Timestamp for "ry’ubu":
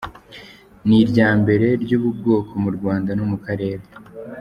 1.83-2.09